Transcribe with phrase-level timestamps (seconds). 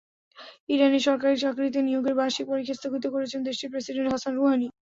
[0.69, 4.67] ইরানে সরকারি চাকরিতে নিয়োগের বার্ষিক পরীক্ষা স্থগিত করেছেন দেশটির প্রেসিডেন্ট হাসান রুহানি।